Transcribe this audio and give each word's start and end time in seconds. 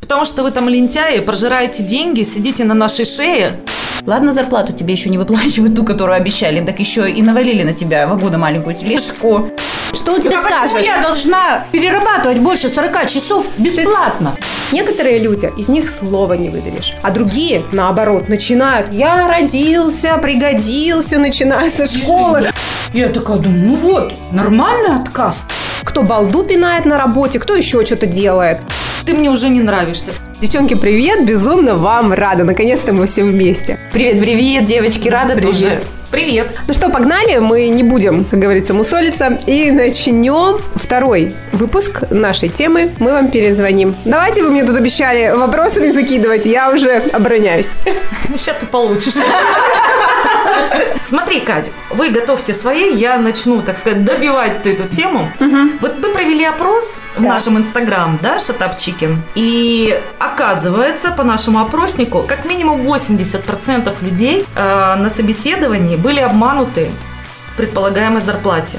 Потому 0.00 0.24
что 0.24 0.42
вы 0.42 0.50
там 0.50 0.68
лентяи, 0.68 1.20
прожираете 1.20 1.82
деньги, 1.82 2.22
сидите 2.22 2.64
на 2.64 2.74
нашей 2.74 3.04
шее. 3.04 3.52
Ладно, 4.06 4.32
зарплату 4.32 4.72
тебе 4.72 4.92
еще 4.94 5.10
не 5.10 5.18
выплачивают, 5.18 5.74
ту, 5.74 5.84
которую 5.84 6.16
обещали, 6.16 6.64
так 6.64 6.78
еще 6.78 7.10
и 7.10 7.22
навалили 7.22 7.62
на 7.62 7.72
тебя 7.74 8.06
вагону 8.06 8.38
маленькую 8.38 8.74
тележку. 8.74 9.50
Что 9.92 10.12
он 10.12 10.20
тебе 10.20 10.36
А 10.36 10.42
почему 10.42 10.68
скажет? 10.68 10.82
я 10.82 11.02
должна 11.02 11.64
перерабатывать 11.72 12.38
больше 12.38 12.68
40 12.68 13.08
часов 13.08 13.48
бесплатно? 13.58 14.36
Некоторые 14.70 15.18
люди, 15.18 15.50
из 15.56 15.68
них 15.68 15.88
слова 15.88 16.34
не 16.34 16.50
выдавишь. 16.50 16.92
А 17.02 17.10
другие, 17.10 17.62
наоборот, 17.72 18.28
начинают 18.28 18.92
«я 18.92 19.26
родился, 19.26 20.16
пригодился», 20.18 21.18
начиная 21.18 21.70
со 21.70 21.86
школы. 21.86 22.48
Я 22.92 23.08
такая 23.08 23.38
думаю, 23.38 23.62
ну 23.66 23.76
вот, 23.76 24.14
нормальный 24.32 25.00
отказ. 25.00 25.40
Кто 25.84 26.02
балду 26.02 26.44
пинает 26.44 26.84
на 26.84 26.98
работе, 26.98 27.38
кто 27.38 27.54
еще 27.54 27.84
что-то 27.84 28.06
делает. 28.06 28.60
Ты 29.08 29.14
мне 29.14 29.30
уже 29.30 29.48
не 29.48 29.62
нравишься. 29.62 30.10
Девчонки, 30.38 30.74
привет! 30.74 31.24
Безумно 31.24 31.76
вам 31.76 32.12
рада. 32.12 32.44
Наконец-то 32.44 32.92
мы 32.92 33.06
все 33.06 33.24
вместе. 33.24 33.78
Привет-привет, 33.90 34.66
девочки, 34.66 35.08
рада 35.08 35.34
тоже. 35.40 35.80
Привет. 36.10 36.48
Ну 36.66 36.74
что, 36.74 36.90
погнали, 36.90 37.38
мы 37.38 37.68
не 37.68 37.82
будем, 37.82 38.26
как 38.26 38.38
говорится, 38.38 38.74
мусолиться 38.74 39.38
и 39.46 39.70
начнем 39.70 40.60
второй 40.74 41.34
выпуск 41.52 42.02
нашей 42.10 42.50
темы. 42.50 42.90
Мы 42.98 43.12
вам 43.12 43.30
перезвоним. 43.30 43.96
Давайте 44.04 44.42
вы 44.42 44.50
мне 44.50 44.62
тут 44.62 44.76
обещали 44.76 45.34
вопросами 45.34 45.90
закидывать, 45.90 46.44
я 46.44 46.70
уже 46.70 46.96
обороняюсь. 46.96 47.70
Сейчас 48.36 48.56
ты 48.60 48.66
получишь. 48.66 49.14
Смотри, 51.02 51.40
Катя, 51.40 51.70
вы 51.90 52.10
готовьте 52.10 52.54
свои, 52.54 52.94
я 52.94 53.18
начну, 53.18 53.62
так 53.62 53.78
сказать, 53.78 54.04
добивать 54.04 54.66
эту 54.66 54.88
тему. 54.88 55.30
Вот 55.80 55.98
мы 55.98 56.08
провели 56.12 56.44
опрос 56.44 56.98
в 57.16 57.22
нашем 57.22 57.58
инстаграм, 57.58 58.18
да, 58.22 58.38
Chicken, 58.76 59.16
и 59.34 60.00
оказывается, 60.18 61.10
по 61.10 61.24
нашему 61.24 61.60
опроснику, 61.60 62.24
как 62.26 62.44
минимум 62.44 62.82
80% 62.82 63.94
людей 64.02 64.44
э, 64.54 64.94
на 64.96 65.08
собеседовании 65.08 65.96
были 65.96 66.20
обмануты 66.20 66.90
предполагаемой 67.56 68.20
зарплате. 68.20 68.78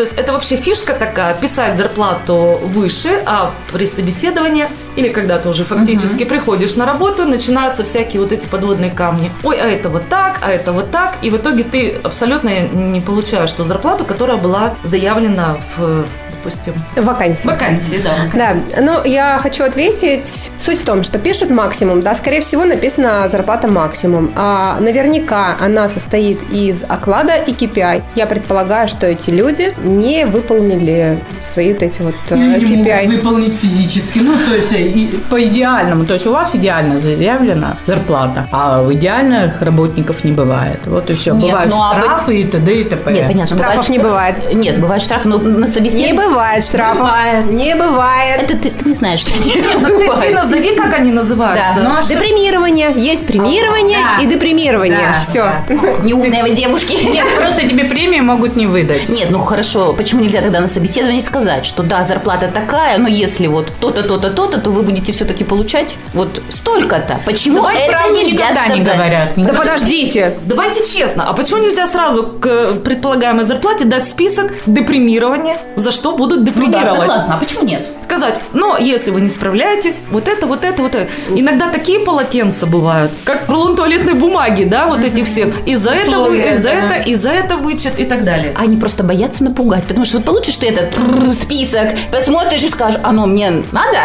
То 0.00 0.04
есть 0.04 0.16
это 0.16 0.32
вообще 0.32 0.56
фишка 0.56 0.94
такая, 0.94 1.34
писать 1.34 1.76
зарплату 1.76 2.58
выше, 2.64 3.22
а 3.26 3.52
при 3.70 3.84
собеседовании 3.84 4.66
или 4.96 5.08
когда 5.08 5.38
ты 5.38 5.50
уже 5.50 5.62
фактически 5.62 6.24
приходишь 6.24 6.76
на 6.76 6.86
работу, 6.86 7.26
начинаются 7.26 7.84
всякие 7.84 8.22
вот 8.22 8.32
эти 8.32 8.46
подводные 8.46 8.90
камни. 8.90 9.30
Ой, 9.42 9.60
а 9.60 9.66
это 9.66 9.90
вот 9.90 10.08
так, 10.08 10.38
а 10.40 10.50
это 10.50 10.72
вот 10.72 10.90
так. 10.90 11.18
И 11.20 11.28
в 11.28 11.36
итоге 11.36 11.64
ты 11.64 12.00
абсолютно 12.02 12.48
не 12.60 13.02
получаешь 13.02 13.52
ту 13.52 13.64
зарплату, 13.64 14.06
которая 14.06 14.38
была 14.38 14.74
заявлена 14.84 15.58
в, 15.76 16.06
допустим, 16.42 16.74
Вакансия. 16.96 17.48
вакансии, 17.48 18.00
да. 18.02 18.54
Да, 18.54 18.80
но 18.82 19.04
я 19.04 19.38
хочу 19.42 19.64
ответить. 19.64 20.50
Суть 20.58 20.78
в 20.80 20.84
том, 20.84 21.02
что 21.02 21.18
пишут 21.18 21.50
максимум, 21.50 22.00
да, 22.00 22.14
скорее 22.14 22.40
всего 22.40 22.64
написано 22.64 23.28
зарплата 23.28 23.68
максимум. 23.68 24.32
А 24.36 24.78
наверняка 24.80 25.56
она 25.60 25.88
состоит 25.88 26.40
из 26.50 26.84
оклада 26.88 27.34
и 27.36 27.52
KPI. 27.52 28.02
Я 28.14 28.26
предполагаю, 28.26 28.88
что 28.88 29.06
эти 29.06 29.30
люди 29.30 29.74
не 29.82 30.24
выполнили 30.26 31.18
свои 31.40 31.72
вот 31.72 31.82
эти 31.82 32.02
вот 32.02 32.14
э, 32.30 32.36
не 32.36 32.44
могут 32.66 32.86
KPI. 32.86 33.06
выполнить 33.08 33.58
физически. 33.58 34.18
Ну, 34.20 34.34
то 34.38 34.54
есть 34.54 34.72
и 34.72 35.20
по 35.28 35.42
идеальному. 35.42 36.04
То 36.04 36.14
есть 36.14 36.26
у 36.26 36.32
вас 36.32 36.54
идеально 36.54 36.98
заявлена 36.98 37.76
зарплата, 37.86 38.46
а 38.50 38.82
у 38.82 38.92
идеальных 38.92 39.60
работников 39.62 40.24
не 40.24 40.32
бывает. 40.32 40.80
Вот 40.86 41.10
и 41.10 41.14
все. 41.14 41.34
Нет, 41.34 41.50
Бывают 41.52 41.70
ну, 41.70 41.82
а 41.82 41.94
вы- 41.94 42.02
штрафы 42.02 42.40
и 42.40 42.44
т.д. 42.44 42.80
и 42.80 42.84
т.п. 42.84 43.12
Нет, 43.12 43.26
понятно. 43.26 43.56
Штрафов 43.56 43.88
не 43.88 43.98
что- 43.98 44.08
бывает. 44.08 44.54
Нет, 44.54 44.80
бывают 44.80 45.02
штрафы, 45.02 45.28
но 45.28 45.38
на 45.38 45.60
Не 45.60 45.66
собеседовании... 45.66 46.12
бывает 46.30 46.64
штрафов. 46.64 47.00
Бывает. 47.00 47.46
Не 47.50 47.74
бывает. 47.74 48.42
Это 48.42 48.56
ты, 48.56 48.70
ты 48.70 48.88
не 48.88 48.94
знаешь, 48.94 49.20
что 49.20 49.32
не 49.32 49.54
Ну, 49.60 49.80
ты, 49.80 49.98
ты 49.98 50.06
бывает. 50.08 50.34
назови, 50.34 50.74
как 50.76 50.98
они 50.98 51.12
называются. 51.12 51.64
Да. 51.76 51.82
Ну, 51.82 51.96
а 51.96 52.02
что- 52.02 52.14
Депримирование. 52.14 52.92
Есть 52.96 53.26
премирование 53.26 53.98
Да. 53.98 54.22
и 54.22 54.26
депримирование. 54.26 54.96
Да, 54.98 55.22
Все. 55.24 55.42
да. 55.42 55.64
Неумные 56.02 56.42
вы 56.42 56.50
девушки. 56.50 56.92
Нет, 57.04 57.26
просто 57.36 57.68
тебе 57.68 57.84
премии 57.84 58.20
могут 58.20 58.56
не 58.56 58.66
выдать. 58.66 59.08
Нет, 59.08 59.30
ну 59.30 59.38
хорошо, 59.38 59.92
почему 59.92 60.22
нельзя 60.22 60.40
тогда 60.40 60.60
на 60.60 60.68
собеседовании 60.68 61.20
сказать, 61.20 61.64
что 61.66 61.82
да, 61.82 62.04
зарплата 62.04 62.48
такая, 62.52 62.98
но 62.98 63.08
если 63.08 63.46
вот 63.46 63.70
то-то, 63.80 64.02
то-то, 64.02 64.30
то-то, 64.30 64.58
то 64.60 64.70
вы 64.70 64.82
будете 64.82 65.12
все-таки 65.12 65.44
получать 65.44 65.96
вот 66.14 66.42
столько-то. 66.48 67.18
Почему 67.26 67.56
Давай 67.56 67.76
это 67.82 67.92
правду 67.92 68.14
нельзя 68.14 68.30
никогда 68.32 68.60
сказать? 68.64 68.76
не 68.76 68.82
говорят. 68.82 69.28
Да 69.36 69.52
подождите. 69.54 70.38
Давайте 70.44 70.84
честно, 70.84 71.28
а 71.28 71.32
почему 71.32 71.60
нельзя 71.62 71.86
сразу 71.86 72.24
к 72.24 72.74
предполагаемой 72.84 73.44
зарплате 73.44 73.84
дать 73.84 74.06
список 74.08 74.52
депримирования, 74.66 75.56
за 75.76 75.90
что 75.92 76.12
будут 76.20 76.38
Ну 76.40 76.44
да, 76.44 76.50
депримировать? 76.52 77.00
согласна, 77.00 77.34
а 77.34 77.38
почему 77.38 77.64
нет? 77.64 77.82
Сказать, 78.10 78.40
но 78.52 78.76
если 78.76 79.12
вы 79.12 79.20
не 79.20 79.28
справляетесь, 79.28 80.00
вот 80.10 80.26
это, 80.26 80.48
вот 80.48 80.64
это, 80.64 80.82
вот 80.82 80.96
это. 80.96 81.08
Иногда 81.32 81.70
такие 81.70 82.00
полотенца 82.00 82.66
бывают, 82.66 83.12
как 83.24 83.48
рулон 83.48 83.76
туалетной 83.76 84.14
бумаги, 84.14 84.64
да, 84.64 84.88
вот 84.88 85.04
эти 85.04 85.22
все. 85.22 85.52
И 85.64 85.76
за 85.76 85.90
это, 85.90 86.32
и 86.32 86.56
за 86.56 86.70
это, 86.70 86.94
и 87.08 87.14
за 87.14 87.30
это 87.30 87.56
вычет 87.56 88.00
и 88.00 88.04
так 88.04 88.24
далее. 88.24 88.52
Они 88.56 88.76
просто 88.76 89.04
боятся 89.04 89.44
напугать, 89.44 89.84
потому 89.84 90.04
что 90.04 90.16
вот 90.16 90.26
получишь 90.26 90.56
ты 90.56 90.66
этот 90.66 90.98
список, 91.40 91.90
посмотришь 92.10 92.64
и 92.64 92.68
скажешь, 92.68 93.00
оно 93.04 93.26
мне 93.26 93.62
надо? 93.70 93.98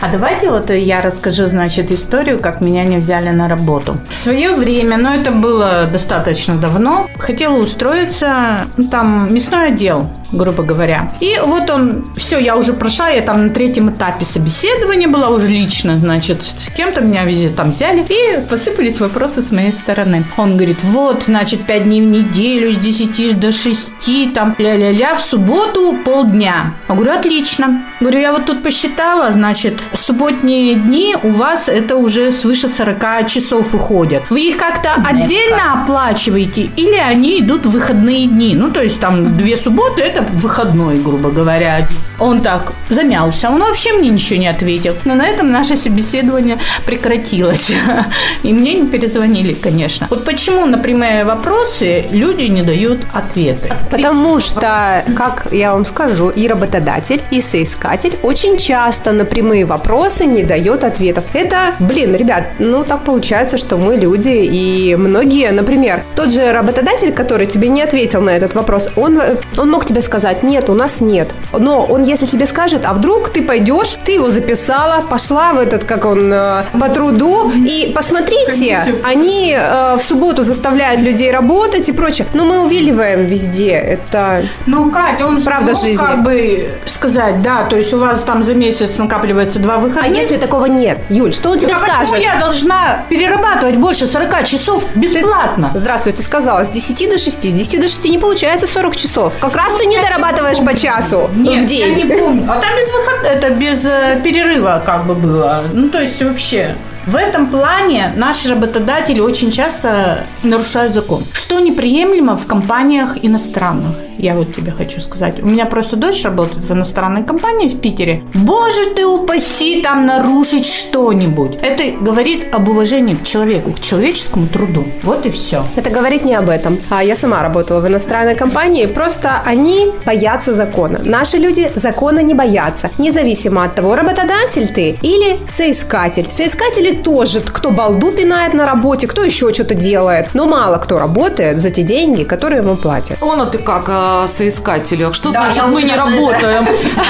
А 0.00 0.08
давайте 0.10 0.48
вот 0.48 0.70
я 0.70 1.00
расскажу, 1.00 1.46
значит, 1.46 1.92
историю, 1.92 2.40
как 2.40 2.60
меня 2.60 2.84
не 2.84 2.96
взяли 2.96 3.28
на 3.30 3.48
работу. 3.48 3.98
В 4.10 4.14
свое 4.16 4.50
время, 4.52 4.96
но 4.96 5.14
это 5.14 5.30
было 5.30 5.88
достаточно 5.92 6.56
давно, 6.56 7.08
хотела 7.18 7.56
устроиться, 7.56 8.66
ну, 8.76 8.88
там, 8.88 9.32
мясной 9.32 9.68
отдел, 9.68 10.08
грубо 10.32 10.64
говоря. 10.64 11.12
И 11.20 11.38
вот 11.44 11.70
он, 11.70 12.06
все, 12.16 12.38
я 12.38 12.56
уже 12.56 12.72
прошла, 12.72 13.10
я 13.10 13.22
там 13.22 13.41
на 13.42 13.50
третьем 13.50 13.90
этапе 13.90 14.24
собеседования 14.24 15.08
была 15.08 15.28
уже 15.28 15.48
лично, 15.48 15.96
значит, 15.96 16.42
с 16.42 16.68
кем-то 16.68 17.00
меня 17.00 17.24
везде 17.24 17.48
там 17.48 17.70
взяли, 17.70 18.04
и 18.08 18.40
посыпались 18.48 19.00
вопросы 19.00 19.42
с 19.42 19.52
моей 19.52 19.72
стороны. 19.72 20.24
Он 20.36 20.56
говорит, 20.56 20.82
вот, 20.84 21.24
значит, 21.24 21.66
5 21.66 21.84
дней 21.84 22.00
в 22.00 22.06
неделю, 22.06 22.72
с 22.72 22.76
10 22.76 23.38
до 23.38 23.52
6, 23.52 24.32
там, 24.34 24.54
ля-ля-ля, 24.58 25.14
в 25.14 25.20
субботу 25.20 25.96
полдня. 26.04 26.74
Я 26.88 26.94
говорю, 26.94 27.12
отлично. 27.12 27.84
Говорю, 28.00 28.20
я 28.20 28.32
вот 28.32 28.46
тут 28.46 28.62
посчитала, 28.62 29.32
значит, 29.32 29.80
субботние 29.92 30.74
дни 30.74 31.16
у 31.22 31.30
вас 31.30 31.68
это 31.68 31.96
уже 31.96 32.30
свыше 32.32 32.68
40 32.68 33.26
часов 33.28 33.74
уходят. 33.74 34.30
Вы 34.30 34.48
их 34.48 34.56
как-то 34.56 34.94
отдельно 35.04 35.82
оплачиваете 35.82 36.70
или 36.76 36.96
они 36.96 37.40
идут 37.40 37.66
в 37.66 37.70
выходные 37.70 38.26
дни? 38.26 38.54
Ну, 38.54 38.70
то 38.70 38.82
есть 38.82 39.00
там 39.00 39.36
две 39.36 39.56
субботы, 39.56 40.02
это 40.02 40.22
выходной, 40.34 40.98
грубо 40.98 41.30
говоря. 41.30 41.76
один. 41.76 41.96
Он 42.22 42.40
так 42.40 42.72
замялся, 42.88 43.50
он 43.50 43.60
вообще 43.60 43.92
мне 43.94 44.08
ничего 44.08 44.38
не 44.38 44.46
ответил. 44.46 44.94
Но 45.04 45.14
на 45.14 45.26
этом 45.26 45.50
наше 45.50 45.76
собеседование 45.76 46.56
прекратилось. 46.86 47.72
И 48.44 48.52
мне 48.52 48.74
не 48.74 48.86
перезвонили, 48.86 49.54
конечно. 49.54 50.06
Вот 50.08 50.24
почему 50.24 50.66
на 50.66 50.78
прямые 50.78 51.24
вопросы 51.24 52.04
люди 52.10 52.42
не 52.42 52.62
дают 52.62 53.00
ответы? 53.12 53.74
Потому 53.90 54.38
что, 54.38 55.04
как 55.16 55.48
я 55.50 55.72
вам 55.72 55.84
скажу, 55.84 56.28
и 56.30 56.46
работодатель, 56.46 57.20
и 57.32 57.40
соискатель 57.40 58.16
очень 58.22 58.56
часто 58.56 59.10
на 59.10 59.24
прямые 59.24 59.64
вопросы 59.64 60.24
не 60.24 60.44
дает 60.44 60.84
ответов. 60.84 61.24
Это, 61.32 61.74
блин, 61.80 62.14
ребят, 62.14 62.44
ну 62.60 62.84
так 62.84 63.04
получается, 63.04 63.58
что 63.58 63.78
мы 63.78 63.96
люди, 63.96 64.28
и 64.30 64.94
многие, 64.94 65.50
например, 65.50 66.04
тот 66.14 66.32
же 66.32 66.52
работодатель, 66.52 67.12
который 67.12 67.46
тебе 67.48 67.68
не 67.68 67.82
ответил 67.82 68.20
на 68.20 68.30
этот 68.30 68.54
вопрос, 68.54 68.90
он, 68.94 69.20
он 69.58 69.70
мог 69.70 69.86
тебе 69.86 70.02
сказать, 70.02 70.44
нет, 70.44 70.70
у 70.70 70.74
нас 70.74 71.00
нет. 71.00 71.34
Но 71.58 71.84
он, 71.84 72.11
если 72.12 72.26
тебе 72.26 72.46
скажет, 72.46 72.82
а 72.84 72.92
вдруг 72.92 73.30
ты 73.30 73.42
пойдешь, 73.42 73.96
ты 74.04 74.12
его 74.12 74.30
записала, 74.30 75.00
пошла 75.02 75.52
в 75.52 75.58
этот, 75.58 75.84
как 75.84 76.04
он, 76.04 76.32
э, 76.32 76.64
по 76.78 76.88
труду, 76.88 77.50
и 77.50 77.92
посмотрите, 77.94 78.96
они 79.02 79.56
э, 79.58 79.96
в 79.96 80.02
субботу 80.02 80.44
заставляют 80.44 81.00
людей 81.00 81.30
работать 81.30 81.88
и 81.88 81.92
прочее. 81.92 82.26
Но 82.34 82.44
мы 82.44 82.64
увиливаем 82.64 83.24
везде. 83.24 83.70
Это 83.70 84.44
Ну, 84.66 84.90
Катя, 84.90 85.26
он 85.26 85.42
Правда 85.42 85.72
мог 85.72 85.82
жизни. 85.82 86.04
как 86.04 86.22
бы 86.22 86.70
сказать, 86.86 87.42
да, 87.42 87.64
то 87.64 87.76
есть 87.76 87.92
у 87.94 87.98
вас 87.98 88.22
там 88.22 88.42
за 88.44 88.54
месяц 88.54 88.98
накапливается 88.98 89.58
два 89.58 89.74
А 89.74 89.78
выходных. 89.78 90.16
если 90.16 90.36
такого 90.36 90.66
нет? 90.66 90.98
Юль, 91.08 91.32
что 91.32 91.50
он 91.50 91.58
тебе 91.58 91.72
а 91.74 91.80
почему 91.80 92.04
скажет? 92.04 92.18
я 92.18 92.38
должна 92.38 93.04
перерабатывать 93.08 93.76
больше 93.76 94.06
40 94.06 94.44
часов 94.46 94.86
бесплатно? 94.94 95.70
Здравствуй, 95.74 96.12
ты 96.12 96.22
сказала, 96.22 96.64
с 96.64 96.68
10 96.68 97.08
до 97.10 97.18
6. 97.18 97.50
С 97.50 97.54
10 97.54 97.80
до 97.80 97.88
6 97.88 98.04
не 98.04 98.18
получается 98.18 98.66
40 98.66 98.96
часов. 98.96 99.32
Как 99.40 99.56
раз 99.56 99.72
ты 99.78 99.86
не 99.86 99.98
дорабатываешь 99.98 100.58
по 100.58 100.76
часу 100.76 101.30
Нет, 101.34 101.64
в 101.64 101.66
день. 101.66 102.01
Не 102.04 102.16
помню. 102.16 102.44
А 102.50 102.60
там 102.60 102.70
без 102.76 102.90
выхода, 102.92 103.28
это 103.28 103.50
без 103.50 103.84
э, 103.84 104.20
перерыва 104.22 104.82
как 104.84 105.06
бы 105.06 105.14
было. 105.14 105.64
Ну, 105.72 105.88
то 105.88 106.00
есть 106.00 106.22
вообще. 106.22 106.74
В 107.06 107.16
этом 107.16 107.48
плане 107.48 108.12
наши 108.16 108.48
работодатели 108.48 109.18
очень 109.18 109.50
часто 109.50 110.24
нарушают 110.44 110.94
закон. 110.94 111.24
Что 111.32 111.58
неприемлемо 111.58 112.36
в 112.36 112.46
компаниях 112.46 113.16
иностранных? 113.22 113.96
Я 114.18 114.34
вот 114.34 114.54
тебе 114.54 114.70
хочу 114.70 115.00
сказать. 115.00 115.42
У 115.42 115.46
меня 115.46 115.66
просто 115.66 115.96
дочь 115.96 116.22
работает 116.22 116.62
в 116.62 116.72
иностранной 116.72 117.24
компании 117.24 117.68
в 117.68 117.80
Питере. 117.80 118.22
Боже 118.34 118.94
ты 118.94 119.04
упаси 119.04 119.82
там 119.82 120.06
нарушить 120.06 120.66
что-нибудь. 120.66 121.58
Это 121.60 121.98
говорит 122.00 122.54
об 122.54 122.68
уважении 122.68 123.14
к 123.14 123.24
человеку, 123.24 123.72
к 123.72 123.80
человеческому 123.80 124.46
труду. 124.46 124.84
Вот 125.02 125.26
и 125.26 125.30
все. 125.30 125.64
Это 125.74 125.90
говорит 125.90 126.24
не 126.24 126.36
об 126.36 126.50
этом. 126.50 126.78
А 126.88 127.02
я 127.02 127.16
сама 127.16 127.42
работала 127.42 127.80
в 127.80 127.88
иностранной 127.88 128.36
компании. 128.36 128.86
Просто 128.86 129.42
они 129.44 129.90
боятся 130.06 130.52
закона. 130.52 131.00
Наши 131.02 131.38
люди 131.38 131.72
закона 131.74 132.20
не 132.20 132.34
боятся. 132.34 132.90
Независимо 132.98 133.64
от 133.64 133.74
того, 133.74 133.96
работодатель 133.96 134.68
ты 134.68 134.96
или 135.02 135.38
соискатель. 135.48 136.30
Соискатели 136.30 136.91
тоже, 136.92 137.40
кто 137.40 137.70
балду 137.70 138.12
пинает 138.12 138.54
на 138.54 138.66
работе, 138.66 139.06
кто 139.06 139.22
еще 139.22 139.52
что-то 139.52 139.74
делает. 139.74 140.28
Но 140.34 140.46
мало 140.46 140.78
кто 140.78 140.98
работает 140.98 141.58
за 141.58 141.70
те 141.70 141.82
деньги, 141.82 142.24
которые 142.24 142.62
ему 142.62 142.76
платят. 142.76 143.20
Вон 143.20 143.40
а 143.40 143.46
ты 143.46 143.58
как 143.58 143.84
э, 143.88 144.26
соискателю. 144.28 145.12
Что 145.12 145.32
Да, 145.32 145.52
значит 145.52 145.64
мы 145.68 145.82
не 145.82 145.94
работаем? 145.94 146.64
Это 146.92 147.02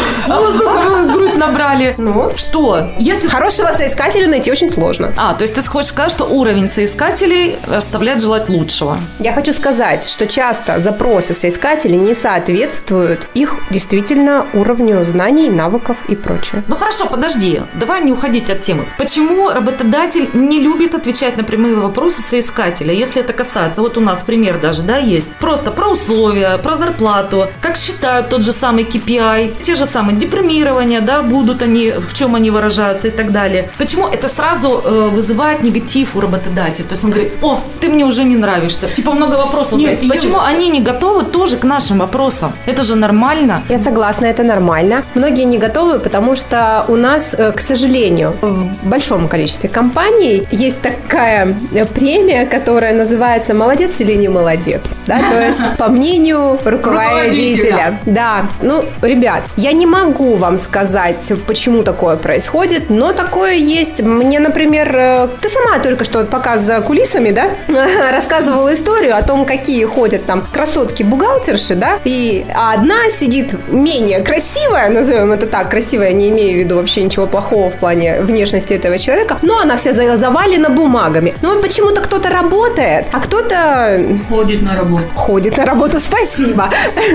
воздуха 0.26 1.02
грудь 1.12 1.36
набрали. 1.36 1.94
Ну? 1.98 2.30
Что? 2.36 2.90
Если 2.98 3.28
Хорошего 3.28 3.68
соискателя 3.68 4.26
найти 4.26 4.50
очень 4.50 4.72
сложно. 4.72 5.12
А, 5.16 5.34
то 5.34 5.42
есть 5.42 5.54
ты 5.54 5.62
хочешь 5.62 5.90
сказать, 5.90 6.12
что 6.12 6.24
уровень 6.24 6.68
соискателей 6.68 7.58
оставляет 7.70 8.20
желать 8.20 8.48
лучшего. 8.48 8.98
Я 9.18 9.32
хочу 9.32 9.52
сказать, 9.52 10.04
что 10.04 10.26
часто 10.26 10.80
запросы 10.80 11.34
соискателей 11.34 11.96
не 11.96 12.14
соответствуют 12.14 13.28
их 13.34 13.54
действительно 13.70 14.46
уровню 14.52 15.04
знаний, 15.04 15.50
навыков 15.50 15.96
и 16.08 16.16
прочее. 16.16 16.62
Ну 16.68 16.76
хорошо, 16.76 17.06
подожди, 17.06 17.62
давай 17.74 18.02
не 18.02 18.12
уходить 18.40 18.50
от 18.50 18.60
темы. 18.60 18.86
Почему 18.98 19.50
работодатель 19.50 20.28
не 20.32 20.60
любит 20.60 20.94
отвечать 20.94 21.36
на 21.36 21.44
прямые 21.44 21.74
вопросы 21.74 22.22
соискателя, 22.22 22.92
если 22.92 23.22
это 23.22 23.32
касается, 23.32 23.80
вот 23.80 23.96
у 23.96 24.00
нас 24.00 24.22
пример 24.22 24.60
даже, 24.60 24.82
да, 24.82 24.98
есть, 24.98 25.28
просто 25.40 25.70
про 25.70 25.88
условия, 25.88 26.58
про 26.58 26.76
зарплату, 26.76 27.46
как 27.60 27.76
считают 27.76 28.28
тот 28.28 28.42
же 28.42 28.52
самый 28.52 28.84
KPI, 28.84 29.62
те 29.62 29.74
же 29.74 29.86
самые 29.86 30.16
депримирования, 30.16 31.00
да, 31.00 31.22
будут 31.22 31.62
они, 31.62 31.92
в 31.92 32.12
чем 32.14 32.34
они 32.34 32.50
выражаются 32.50 33.08
и 33.08 33.10
так 33.10 33.30
далее. 33.32 33.64
Почему 33.78 34.08
это 34.08 34.28
сразу 34.28 34.82
э, 34.84 35.08
вызывает 35.14 35.62
негатив 35.62 36.16
у 36.16 36.20
работодателя? 36.20 36.84
То 36.84 36.94
есть 36.94 37.04
он 37.04 37.10
говорит, 37.10 37.32
о, 37.42 37.58
ты 37.80 37.88
мне 37.88 38.04
уже 38.04 38.24
не 38.24 38.36
нравишься. 38.36 38.88
Типа 38.96 39.12
много 39.12 39.36
вопросов. 39.36 39.78
Нет, 39.78 40.00
задает. 40.00 40.10
Почему 40.10 40.38
они 40.38 40.68
не 40.68 40.80
готовы 40.80 41.24
тоже 41.24 41.56
к 41.56 41.64
нашим 41.64 41.98
вопросам? 41.98 42.52
Это 42.66 42.82
же 42.82 42.96
нормально. 42.96 43.62
Я 43.68 43.78
согласна, 43.78 44.26
это 44.26 44.42
нормально. 44.42 45.02
Многие 45.14 45.44
не 45.44 45.58
готовы, 45.58 45.98
потому 45.98 46.36
что 46.36 46.84
у 46.88 46.96
нас, 46.96 47.34
э, 47.38 47.52
к 47.52 47.60
сожалению, 47.60 48.29
в 48.40 48.88
большом 48.88 49.28
количестве 49.28 49.68
компаний 49.68 50.46
есть 50.50 50.80
такая 50.80 51.56
э, 51.72 51.84
премия, 51.86 52.46
которая 52.46 52.94
называется 52.94 53.54
«Молодец 53.54 53.92
или 53.98 54.14
не 54.14 54.28
молодец». 54.28 54.82
Да? 55.06 55.18
То 55.30 55.40
есть, 55.46 55.76
по 55.76 55.88
мнению 55.88 56.58
руководителя. 56.64 57.98
Да. 58.06 58.46
Ну, 58.62 58.84
ребят, 59.02 59.42
я 59.56 59.72
не 59.72 59.86
могу 59.86 60.36
вам 60.36 60.58
сказать, 60.58 61.32
почему 61.46 61.82
такое 61.82 62.16
происходит, 62.16 62.90
но 62.90 63.12
такое 63.12 63.54
есть. 63.54 64.02
Мне, 64.02 64.38
например, 64.40 64.94
э, 64.96 65.28
ты 65.40 65.48
сама 65.48 65.78
только 65.78 66.04
что 66.04 66.24
показ 66.24 66.60
за 66.60 66.80
кулисами, 66.80 67.30
да, 67.30 67.50
рассказывала 68.12 68.72
историю 68.72 69.16
о 69.16 69.22
том, 69.22 69.44
какие 69.44 69.84
ходят 69.84 70.26
там 70.26 70.46
красотки-бухгалтерши, 70.52 71.74
да, 71.74 71.98
и 72.04 72.46
одна 72.54 73.08
сидит 73.10 73.54
менее 73.68 74.20
красивая, 74.20 74.88
назовем 74.88 75.32
это 75.32 75.46
так, 75.46 75.70
красивая, 75.70 76.12
не 76.12 76.30
имею 76.30 76.56
в 76.56 76.64
виду 76.64 76.76
вообще 76.76 77.02
ничего 77.02 77.26
плохого 77.26 77.70
в 77.70 77.76
плане 77.76 78.19
внешности 78.22 78.72
этого 78.74 78.98
человека, 78.98 79.38
но 79.42 79.58
она 79.60 79.76
вся 79.76 79.92
за- 79.92 80.16
завалена 80.16 80.68
бумагами. 80.70 81.34
Но 81.42 81.50
вот 81.50 81.62
почему-то 81.62 82.00
кто-то 82.00 82.30
работает, 82.30 83.06
а 83.12 83.20
кто-то 83.20 84.18
Ходит 84.28 84.62
на 84.62 84.76
работу. 84.76 85.06
ходит 85.14 85.56
на 85.56 85.64
работу. 85.64 85.98
Спасибо. 86.00 86.68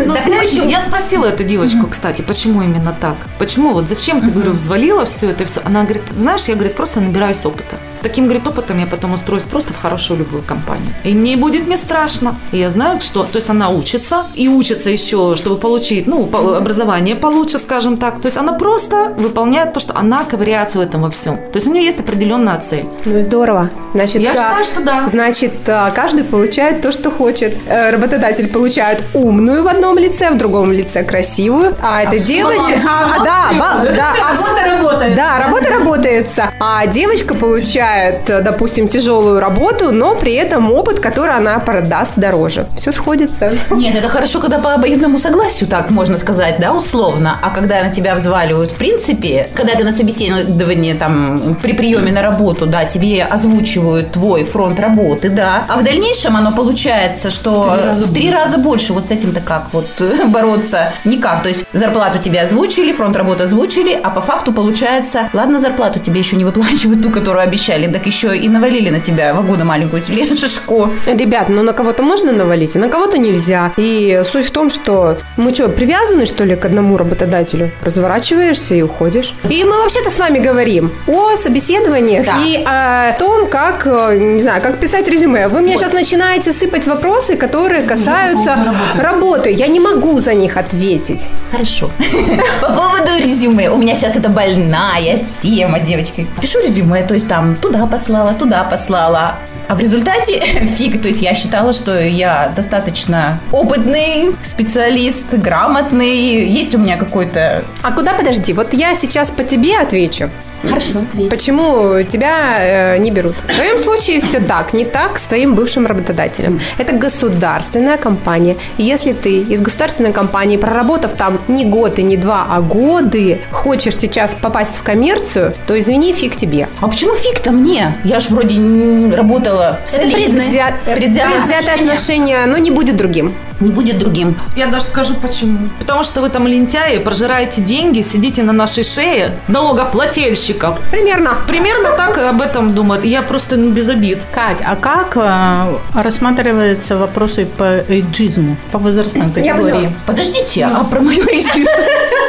Ну, 0.05 0.15
знаешь, 0.25 0.49
я 0.51 0.79
спросила 0.81 1.25
эту 1.25 1.43
девочку, 1.43 1.87
кстати, 1.87 2.21
почему 2.21 2.61
именно 2.63 2.95
так? 2.99 3.15
Почему? 3.39 3.73
Вот 3.73 3.87
зачем 3.89 4.21
ты, 4.21 4.31
говорю, 4.31 4.51
взвалила 4.53 5.05
все 5.05 5.29
это 5.31 5.45
все? 5.45 5.61
Она 5.63 5.83
говорит, 5.83 6.03
знаешь, 6.13 6.45
я, 6.45 6.55
говорит, 6.55 6.75
просто 6.75 7.01
набираюсь 7.01 7.45
опыта. 7.45 7.75
С 7.95 7.99
таким, 7.99 8.25
говорит, 8.25 8.47
опытом 8.47 8.79
я 8.79 8.85
потом 8.85 9.13
устроюсь 9.13 9.43
просто 9.43 9.73
в 9.73 9.81
хорошую 9.81 10.19
любую 10.19 10.43
компанию. 10.43 10.89
И 11.03 11.13
мне 11.13 11.37
будет 11.37 11.67
не 11.67 11.77
страшно. 11.77 12.35
И 12.51 12.57
я 12.57 12.69
знаю, 12.69 13.01
что... 13.01 13.23
То 13.23 13.37
есть 13.37 13.49
она 13.49 13.69
учится, 13.69 14.23
и 14.35 14.47
учится 14.47 14.89
еще, 14.89 15.35
чтобы 15.35 15.57
получить, 15.57 16.07
ну, 16.07 16.25
по- 16.27 16.57
образование 16.57 17.15
получше, 17.15 17.57
скажем 17.57 17.97
так. 17.97 18.21
То 18.21 18.27
есть 18.27 18.37
она 18.37 18.53
просто 18.53 19.13
выполняет 19.17 19.73
то, 19.73 19.79
что 19.79 19.95
она 19.97 20.23
ковыряется 20.23 20.79
в 20.79 20.81
этом 20.81 20.94
во 21.01 21.09
всем. 21.09 21.37
То 21.37 21.55
есть 21.57 21.67
у 21.67 21.71
нее 21.73 21.85
есть 21.85 21.99
определенная 21.99 22.59
цель. 22.59 22.85
Ну 23.05 23.17
и 23.19 23.21
здорово. 23.23 23.69
Значит, 23.93 24.21
Я 24.21 24.31
а, 24.31 24.33
считаю, 24.33 24.63
что 24.65 24.81
да. 24.81 25.07
Значит, 25.07 25.53
а, 25.67 25.91
каждый 25.91 26.23
получает 26.23 26.81
то, 26.81 26.91
что 26.91 27.11
хочет. 27.11 27.55
Э, 27.67 27.91
Работодатель 27.91 28.47
получает 28.47 29.03
умную 29.13 29.63
в 29.63 29.67
одном 29.67 29.97
лице, 29.97 30.31
в 30.31 30.37
другом 30.37 30.71
лице 30.71 31.03
красивую, 31.03 31.75
а 31.81 32.03
это 32.03 32.19
девочка... 32.19 32.73
А, 32.87 33.15
а, 33.19 33.23
да, 33.23 33.49
ба- 33.59 33.89
да, 33.95 34.13
а 34.31 34.35
в- 34.35 34.65
работает. 34.65 35.15
Да, 35.15 35.39
работа 35.39 35.69
работается. 35.69 36.51
А 36.59 36.85
девочка 36.87 37.35
получает, 37.35 38.29
э, 38.29 38.41
допустим, 38.41 38.87
тяжелую 38.87 39.39
работу, 39.39 39.91
но 39.91 40.15
при 40.15 40.33
этом 40.33 40.71
опыт, 40.71 40.99
который 40.99 41.35
она 41.35 41.59
продаст 41.59 42.13
дороже. 42.15 42.67
Все 42.75 42.91
сходится. 42.91 43.53
Нет, 43.71 43.95
это 43.95 44.09
хорошо, 44.09 44.39
когда 44.39 44.59
по 44.59 44.73
обоюдному 44.73 45.19
согласию, 45.19 45.69
так 45.69 45.89
можно 45.89 46.17
сказать, 46.17 46.55
да, 46.59 46.73
условно. 46.73 47.39
А 47.41 47.49
когда 47.49 47.83
на 47.83 47.89
тебя 47.89 48.15
взваливают, 48.15 48.71
в 48.71 48.75
принципе, 48.75 49.49
когда 49.55 49.73
ты 49.75 49.83
на 49.83 49.91
собеседовании, 49.91 50.84
там, 50.93 51.55
при 51.61 51.73
приеме 51.73 52.11
на 52.11 52.21
работу, 52.21 52.65
да, 52.65 52.85
тебе 52.85 53.23
озвучивают 53.23 54.11
твой 54.11 54.43
фронт 54.43 54.79
работы, 54.79 55.29
да, 55.29 55.65
а 55.67 55.77
в 55.77 55.83
дальнейшем 55.83 56.37
оно 56.37 56.51
получается, 56.51 57.29
что 57.29 57.95
в 57.97 58.13
три 58.13 58.31
раза 58.31 58.57
больше. 58.57 58.93
Вот 58.93 59.07
с 59.07 59.11
этим-то 59.11 59.41
как 59.41 59.67
вот 59.71 59.87
э, 59.99 60.25
бороться? 60.27 60.93
Никак. 61.03 61.43
То 61.43 61.49
есть 61.49 61.65
зарплату 61.73 62.19
тебе 62.19 62.41
озвучили, 62.41 62.91
фронт 62.91 63.15
работы 63.15 63.43
озвучили, 63.43 63.93
а 63.93 64.09
по 64.09 64.21
факту 64.21 64.53
получается, 64.53 65.29
ладно, 65.33 65.59
зарплату 65.59 65.99
тебе 65.99 66.19
еще 66.19 66.35
не 66.35 66.45
выплачивают 66.45 67.01
ту, 67.01 67.09
которую 67.11 67.43
обещали, 67.43 67.91
так 67.91 68.05
еще 68.05 68.37
и 68.37 68.47
навалили 68.49 68.89
на 68.89 68.99
тебя 68.99 69.33
вагону 69.33 69.65
маленькую 69.65 70.01
тележку. 70.01 70.91
Ребят, 71.05 71.49
ну 71.49 71.63
на 71.63 71.73
кого-то 71.73 72.03
можно 72.03 72.31
навалить, 72.31 72.75
а 72.75 72.79
на 72.79 72.89
кого-то 72.89 73.17
нельзя. 73.17 73.71
И 73.77 74.21
суть 74.23 74.45
в 74.45 74.51
том, 74.51 74.69
что 74.69 75.17
мы 75.37 75.53
что, 75.53 75.69
привязаны, 75.69 76.25
что 76.25 76.43
ли, 76.43 76.55
к 76.55 76.65
одному 76.65 76.97
работодателю? 76.97 77.71
Разворачиваешься 77.81 78.75
и 78.75 78.81
уходишь. 78.81 79.35
И 79.49 79.63
мы 79.63 79.77
вообще-то 79.77 80.09
с 80.09 80.19
вами 80.19 80.39
говорим 80.39 80.74
о 81.07 81.35
собеседованиях 81.35 82.25
Да. 82.25 82.37
и 82.45 82.63
о 82.65 83.13
том, 83.17 83.47
как, 83.47 83.85
э, 83.87 84.17
не 84.17 84.41
знаю, 84.41 84.61
как 84.61 84.77
писать 84.79 85.07
резюме. 85.07 85.47
Вы 85.47 85.61
мне 85.61 85.77
сейчас 85.77 85.93
начинаете 85.93 86.51
сыпать 86.53 86.87
вопросы, 86.87 87.35
которые 87.35 87.83
касаются 87.83 88.57
работы. 88.97 89.51
Я 89.51 89.67
не 89.67 89.79
могу 89.79 90.19
за 90.19 90.33
них 90.33 90.57
ответить. 90.57 91.27
Хорошо. 91.51 91.89
По 92.61 92.67
поводу 92.73 93.11
резюме. 93.19 93.69
У 93.69 93.77
меня 93.77 93.95
сейчас 93.95 94.15
это 94.15 94.29
больная 94.29 95.19
тема, 95.41 95.79
девочки. 95.79 96.27
Пишу 96.41 96.59
резюме, 96.59 97.03
то 97.03 97.13
есть 97.13 97.27
там 97.27 97.55
туда 97.55 97.85
послала, 97.85 98.33
туда 98.33 98.63
послала. 98.63 99.35
А 99.67 99.75
в 99.75 99.79
результате 99.79 100.39
фиг. 100.77 101.01
То 101.01 101.07
есть 101.07 101.21
я 101.21 101.33
считала, 101.33 101.73
что 101.73 101.99
я 101.99 102.51
достаточно 102.55 103.39
опытный 103.51 104.35
специалист, 104.43 105.33
грамотный. 105.33 106.45
Есть 106.45 106.75
у 106.75 106.77
меня 106.77 106.97
какой-то... 106.97 107.63
А 107.81 107.91
куда 107.91 108.13
подожди? 108.13 108.53
Вот 108.53 108.73
я 108.73 108.93
сейчас 108.93 109.31
по 109.31 109.43
тебе 109.43 109.77
отвечу. 109.77 110.29
Хорошо, 110.67 110.99
Почему 111.29 112.01
тебя 112.03 112.57
э, 112.59 112.97
не 112.97 113.11
берут? 113.11 113.35
В 113.35 113.53
твоем 113.55 113.79
случае 113.79 114.19
все 114.19 114.39
так, 114.39 114.73
не 114.73 114.85
так 114.85 115.17
с 115.17 115.23
твоим 115.27 115.55
бывшим 115.55 115.85
работодателем. 115.85 116.59
Это 116.77 116.93
государственная 116.93 117.97
компания. 117.97 118.55
И 118.77 118.83
если 118.83 119.13
ты 119.13 119.39
из 119.41 119.61
государственной 119.61 120.11
компании, 120.13 120.57
проработав 120.57 121.13
там 121.13 121.39
не 121.47 121.65
год 121.65 121.99
и 121.99 122.03
не 122.03 122.17
два, 122.17 122.47
а 122.49 122.61
годы, 122.61 123.41
хочешь 123.51 123.97
сейчас 123.97 124.35
попасть 124.35 124.75
в 124.77 124.83
коммерцию, 124.83 125.53
то 125.67 125.77
извини, 125.77 126.13
фиг 126.13 126.35
тебе. 126.35 126.67
А 126.81 126.87
почему 126.87 127.15
фиг-то 127.15 127.51
мне? 127.51 127.95
Я 128.03 128.19
ж 128.19 128.29
вроде 128.29 128.55
м, 128.55 129.13
работала 129.13 129.79
в 129.85 129.93
Это 129.93 130.03
солидной. 130.03 130.25
предвзят- 130.25 130.73
Предвзятое 130.85 130.95
предвзятое 130.95 131.59
отношение. 131.59 131.83
отношение, 131.93 132.45
но 132.47 132.57
не 132.57 132.71
будет 132.71 132.95
другим. 132.97 133.33
Не 133.59 133.71
будет 133.71 133.99
другим. 133.99 134.37
Я 134.55 134.67
даже 134.67 134.85
скажу 134.85 135.13
почему. 135.15 135.57
Потому 135.79 136.03
что 136.03 136.21
вы 136.21 136.29
там 136.29 136.45
лентяи, 136.47 136.97
прожираете 136.97 137.61
деньги, 137.61 138.01
сидите 138.01 138.43
на 138.43 138.51
нашей 138.53 138.83
шее 138.83 139.39
налогоплательщиков. 139.47 140.79
Примерно. 140.91 141.37
Примерно 141.47 141.91
так 141.91 142.17
об 142.17 142.41
этом 142.41 142.73
думают. 142.73 143.05
Я 143.05 143.21
просто 143.21 143.55
ну, 143.55 143.71
без 143.71 143.87
обид. 143.89 144.19
Кать, 144.33 144.57
а 144.65 144.75
как 144.75 145.15
э, 145.15 146.01
рассматриваются 146.01 146.97
вопросы 146.97 147.45
по 147.45 147.63
эйджизму, 147.63 148.57
по 148.71 148.79
возрастной 148.79 149.29
категории? 149.29 149.89
Подождите, 150.05 150.65
а 150.65 150.83
про 150.83 150.99
мою 150.99 151.23
резюме? 151.25 151.65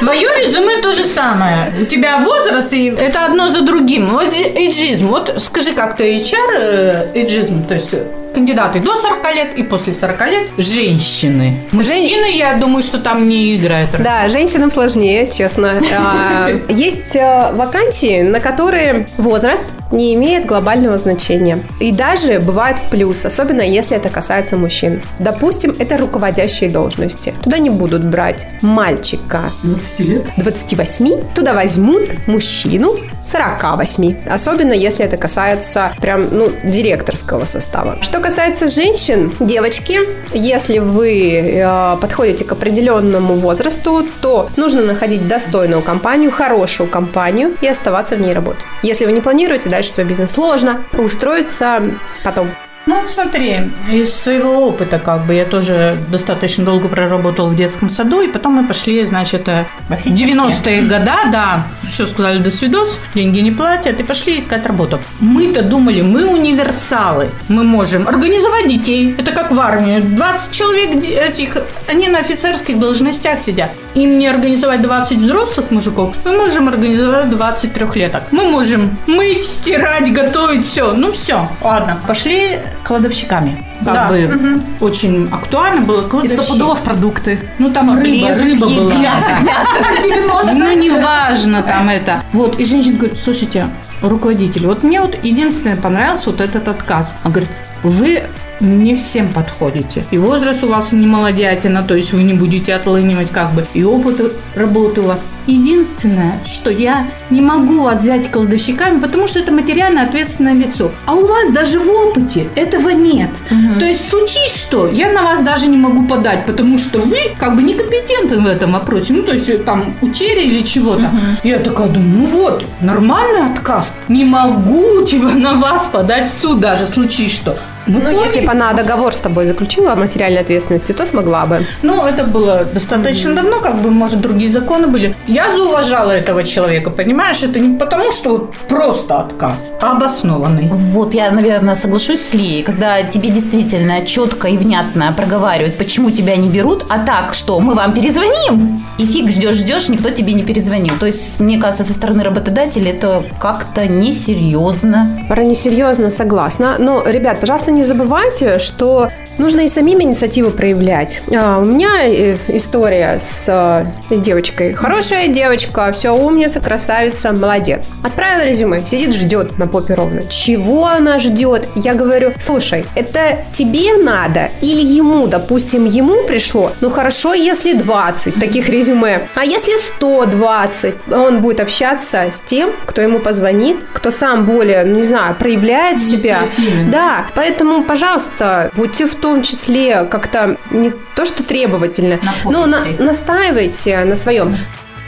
Твое 0.01 0.29
резюме 0.37 0.81
то 0.81 0.93
же 0.93 1.05
самое. 1.05 1.75
У 1.83 1.87
тебя 1.87 2.19
возраст, 2.19 2.73
и 2.73 2.87
это 2.87 3.25
одно 3.25 3.49
за 3.51 3.63
другим. 3.63 4.11
Вот 4.11 4.33
эйджизм. 4.33 5.09
Вот 5.09 5.35
скажи, 5.39 5.73
как 5.73 5.97
ты 5.97 6.17
HR, 6.17 6.59
э, 6.59 7.11
эйджизм, 7.15 7.65
то 7.65 7.75
есть 7.75 7.91
кандидаты 8.37 8.81
до 8.81 8.95
40 8.95 9.35
лет 9.35 9.55
и 9.57 9.63
после 9.63 9.95
40 9.95 10.21
лет 10.27 10.49
женщины. 10.59 11.61
Мужчины, 11.73 12.37
я 12.37 12.55
думаю, 12.55 12.83
что 12.83 12.99
там 12.99 13.27
не 13.27 13.57
играют. 13.57 13.91
Да, 13.99 14.29
женщинам 14.29 14.71
сложнее, 14.71 15.31
честно. 15.31 15.73
А, 15.99 16.51
Есть 16.69 17.17
э, 17.17 17.53
вакансии, 17.53 18.21
на 18.21 18.41
которые 18.41 19.07
возраст 19.17 19.65
не 19.91 20.15
имеет 20.15 20.45
глобального 20.47 20.99
значения. 20.99 21.63
И 21.81 21.93
даже 21.93 22.41
бывает 22.41 22.79
в 22.79 22.91
плюс, 22.91 23.25
особенно 23.25 23.63
если 23.63 23.97
это 23.97 24.11
касается 24.11 24.57
мужчин. 24.57 25.01
Допустим, 25.19 25.75
это 25.79 25.97
руководящие 25.97 26.71
должности. 26.71 27.33
Туда 27.43 27.59
не 27.59 27.71
будут 27.71 28.05
брать 28.05 28.47
мальчика 28.63 29.41
20 29.63 30.01
лет? 30.01 30.27
28, 30.37 31.35
туда 31.35 31.55
возьмут 31.55 32.27
мужчину 32.27 32.99
48. 33.27 34.29
Особенно 34.29 34.73
если 34.73 35.05
это 35.05 35.17
касается 35.17 35.93
прям, 36.01 36.29
ну, 36.31 36.51
директорского 36.65 37.45
состава. 37.45 37.99
Что 38.01 38.21
касается 38.21 38.67
женщин, 38.67 39.33
девочки, 39.41 39.99
если 40.33 40.79
вы 40.79 41.41
э, 41.41 41.97
подходите 42.01 42.45
к 42.45 42.53
определенному 42.53 43.35
возрасту, 43.35 44.07
то 44.21 44.49
нужно 44.57 44.83
находить 44.83 45.27
достойную 45.27 45.83
компанию, 45.83 46.31
хорошую 46.31 46.89
компанию 46.89 47.57
и 47.61 47.69
оставаться 47.69 48.17
в 48.17 48.21
ней 48.21 48.33
работать. 48.33 48.65
Если 48.83 49.05
вы 49.05 49.13
не 49.13 49.21
планируете 49.21 49.69
дальше 49.69 49.91
свой 49.91 50.07
бизнес, 50.07 50.33
сложно 50.33 50.85
устроиться 50.97 51.83
потом. 52.25 52.49
Ну, 52.87 53.01
вот 53.01 53.09
смотри, 53.09 53.63
из 53.91 54.15
своего 54.15 54.69
опыта, 54.69 55.01
как 55.01 55.27
бы, 55.27 55.35
я 55.35 55.45
тоже 55.45 55.99
достаточно 56.09 56.65
долго 56.65 56.89
проработала 56.89 57.49
в 57.49 57.57
детском 57.57 57.89
саду, 57.89 58.21
и 58.21 58.29
потом 58.29 58.53
мы 58.53 58.69
пошли, 58.69 59.05
значит, 59.05 59.49
в 59.49 59.91
90-е 59.91 60.83
годы, 60.83 61.11
да, 61.33 61.67
все 61.91 62.07
сказали 62.07 62.39
до 62.39 62.53
свидос, 62.53 63.01
деньги 63.13 63.41
не 63.41 63.51
платят, 63.51 63.99
и 63.99 64.05
пошли 64.05 64.39
искать 64.39 64.65
работу. 64.67 65.01
Мы-то 65.19 65.63
думали, 65.63 66.01
мы 66.01 66.29
универсалы, 66.29 67.31
мы 67.49 67.65
можем 67.65 68.07
организовать 68.07 68.69
детей, 68.69 69.17
это 69.19 69.33
как 69.33 69.51
в 69.51 69.59
армии, 69.59 69.99
20 69.99 70.53
человек 70.53 71.05
этих, 71.05 71.57
они 71.89 72.07
на 72.07 72.21
офицерских 72.21 72.79
должностях 72.79 73.41
сидят. 73.41 73.71
Им 73.95 74.17
не 74.19 74.29
организовать 74.29 74.83
20 74.83 75.19
взрослых 75.19 75.73
мужиков, 75.73 76.15
мы 76.25 76.37
можем 76.37 76.69
организовать 76.69 77.31
20 77.31 77.73
трехлеток. 77.73 78.23
Мы 78.31 78.45
можем 78.45 78.97
мыть, 79.09 79.45
стирать, 79.45 80.13
готовить, 80.13 80.67
все. 80.67 80.93
Ну 80.93 81.11
все, 81.11 81.49
ладно. 81.63 81.99
Пошли 82.07 82.59
кладовщиками. 82.87 83.65
Как 83.85 83.95
Да. 83.95 84.09
бы 84.09 84.63
очень 84.81 85.29
актуально 85.31 85.83
было 85.83 86.03
И 86.07 86.09
кладовщик. 86.09 86.41
стопудово 86.43 86.77
в 86.77 86.81
продукты. 86.83 87.39
Ну 87.59 87.71
там 87.71 87.99
рыба, 87.99 88.29
рыба 88.35 88.67
была. 88.69 88.95
Мясо. 88.95 89.29
Ну, 90.55 90.73
неважно 90.77 91.63
там 91.63 91.89
это. 91.89 92.23
Вот, 92.33 92.59
и 92.61 92.65
женщина 92.65 92.97
говорит, 92.99 93.19
слушайте, 93.19 93.67
руководитель, 94.03 94.67
вот 94.67 94.83
мне 94.83 95.01
вот 95.01 95.17
единственное 95.25 95.77
понравился 95.77 96.31
вот 96.31 96.41
этот 96.41 96.69
отказ. 96.69 97.15
Он 97.25 97.33
говорит, 97.33 97.51
вы 97.83 98.23
не 98.61 98.95
всем 98.95 99.29
подходите. 99.29 100.05
И 100.11 100.19
возраст 100.19 100.63
у 100.65 100.69
вас 100.69 100.93
не 100.93 101.07
молодятина, 101.07 101.83
то 101.83 101.95
есть 101.95 102.13
вы 102.13 102.23
не 102.23 102.35
будете 102.35 102.75
отлынивать 102.75 103.31
как 103.31 103.53
бы. 103.55 103.67
И 103.75 103.85
опыт 103.85 104.35
работы 104.55 105.01
у 105.01 105.05
вас. 105.05 105.27
Единственное, 105.47 106.41
что 106.47 106.71
я 106.71 107.09
не 107.31 107.41
могу 107.41 107.83
вас 107.83 108.01
взять 108.01 108.31
кладовщиками, 108.31 108.99
потому 108.99 109.27
что 109.27 109.41
это 109.41 109.53
материально 109.53 110.03
ответственное 110.03 110.55
лицо. 110.55 110.93
А 111.05 111.15
у 111.15 111.27
вас 111.27 111.51
даже 111.53 111.79
в 111.79 111.91
опыте 111.91 112.49
этого 112.57 112.91
нет. 112.91 113.31
То 113.79 113.85
есть 113.85 114.09
случись 114.09 114.57
что, 114.57 114.89
я 114.89 115.13
на 115.13 115.23
вас 115.23 115.43
даже 115.43 115.69
не 115.69 115.77
могу 115.77 116.07
подать, 116.07 116.47
потому 116.47 116.79
что 116.79 116.99
вы 116.99 117.19
как 117.39 117.57
бы 117.57 117.63
некомпетентны 117.63 118.41
в 118.41 118.47
этом 118.47 118.73
вопросе. 118.73 119.13
Ну, 119.13 119.23
то 119.23 119.33
есть 119.33 119.49
э, 119.49 119.59
там 119.59 119.95
утеря 120.01 120.43
или 120.43 120.61
чего-то. 120.61 121.11
Я 121.45 121.59
такая 121.59 121.89
думаю, 121.89 122.19
ну 122.19 122.27
вот, 122.27 122.65
нормальный 122.81 123.53
отказ. 123.53 123.93
Не 124.09 124.25
могу 124.25 125.03
тебя 125.03 125.35
на 125.35 125.55
вас 125.55 125.87
подать 125.87 126.29
в 126.29 126.33
суд 126.33 126.61
даже, 126.61 126.87
случись 126.87 127.35
что. 127.35 127.59
Мы 127.87 128.01
Ну, 128.01 128.23
если 128.23 128.41
бы 128.41 128.53
она 128.53 128.73
договор 128.73 129.13
с 129.13 129.19
тобой 129.19 129.47
заключила 129.47 129.93
о 129.93 129.97
материальной 129.97 130.41
ответственности, 130.41 130.93
то 130.93 131.07
смогла 131.07 131.47
бы. 131.47 131.67
Ну, 131.83 132.05
это 132.05 132.25
было 132.25 132.65
достаточно 132.65 133.35
давно, 133.35 133.61
как 133.61 133.81
бы, 133.83 133.91
может, 133.91 134.21
другие 134.21 134.51
законы 134.51 134.87
были. 134.87 135.15
Я 135.27 135.51
зауважала 135.53 136.11
этого 136.11 136.45
человека, 136.45 136.91
понимаешь? 136.91 137.43
Это 137.43 137.59
не 137.61 137.79
потому, 137.79 138.13
что 138.13 138.31
вот 138.31 138.55
просто 138.69 139.21
отказ, 139.21 139.73
а 139.81 139.93
обоснованный. 139.93 140.69
Вот 140.71 141.15
я, 141.15 141.31
наверное, 141.31 141.75
соглашусь 141.75 142.21
с 142.21 142.35
Лией, 142.35 142.63
когда 142.63 143.03
тебе 143.03 143.31
действительно 143.31 144.05
четко 144.05 144.49
и 144.49 144.57
внятно 144.57 145.13
проговаривают, 145.17 145.77
почему 145.77 146.11
тебя 146.11 146.37
не 146.37 146.49
берут, 146.49 146.85
а 146.89 146.99
так, 146.99 147.35
что 147.35 147.61
мы 147.61 147.75
вам 147.75 147.93
перезвоним, 147.93 148.81
и 148.99 149.07
фиг 149.07 149.31
ждешь-ждешь, 149.31 149.89
никто 149.89 150.11
тебе 150.11 150.33
не 150.33 150.43
перезвонил. 150.43 150.95
То 150.99 151.07
есть, 151.07 151.41
мне 151.41 151.59
кажется, 151.59 151.85
со 151.85 151.93
стороны 151.93 152.23
работодателя 152.23 152.91
это 152.91 153.25
как-то 153.41 153.87
несерьезно. 153.87 155.09
Пора 155.29 155.45
несерьезно, 155.45 156.11
согласна. 156.11 156.77
Но, 156.79 157.03
ребят, 157.07 157.41
пожалуйста, 157.41 157.71
не 157.77 157.85
забывайте, 157.85 158.59
что 158.59 159.11
нужно 159.39 159.61
и 159.61 159.69
самим 159.69 160.01
инициативу 160.01 160.51
проявлять. 160.51 161.21
А, 161.35 161.59
у 161.59 161.65
меня 161.65 161.89
э, 162.05 162.37
история 162.49 163.19
с, 163.21 163.47
э, 163.49 164.15
с 164.15 164.21
девочкой. 164.21 164.73
Хорошая 164.73 165.29
девочка, 165.29 165.93
все 165.93 166.11
умница, 166.11 166.61
красавица, 166.61 167.33
молодец. 167.33 167.91
Отправила 168.03 168.47
резюме, 168.47 168.85
сидит, 168.87 169.15
ждет 169.15 169.59
на 169.59 169.67
попе 169.67 169.95
ровно. 169.95 170.23
Чего 170.29 170.87
она 170.87 171.19
ждет? 171.19 171.69
Я 171.75 171.95
говорю, 171.95 172.33
слушай, 172.41 172.87
это 172.95 173.45
тебе 173.53 173.97
надо 174.03 174.51
или 174.63 174.85
ему, 174.85 175.27
допустим, 175.27 175.85
ему 175.85 176.25
пришло? 176.25 176.73
Ну 176.81 176.91
хорошо, 176.91 177.35
если 177.35 177.75
20 177.75 178.37
таких 178.37 178.69
резюме. 178.69 179.29
А 179.35 179.45
если 179.45 179.73
120? 179.97 180.95
Он 181.13 181.41
будет 181.41 181.61
общаться 181.61 182.27
с 182.33 182.41
тем, 182.41 182.73
кто 182.87 183.03
ему 183.03 183.19
позвонит, 183.21 183.85
кто 183.93 184.11
сам 184.11 184.47
более, 184.47 184.85
ну 184.85 184.97
не 184.97 185.03
знаю, 185.03 185.35
проявляет 185.35 185.99
себя. 185.99 186.49
Да, 186.91 187.27
поэтому, 187.35 187.66
пожалуйста, 187.85 188.71
будьте 188.75 189.07
в 189.07 189.15
том 189.15 189.43
числе 189.43 190.05
как-то 190.05 190.57
не 190.71 190.93
то 191.15 191.25
что 191.25 191.43
требовательны, 191.43 192.21
но 192.45 192.67
на- 192.67 192.81
настаивайте 192.99 194.05
на 194.05 194.15
своем. 194.15 194.57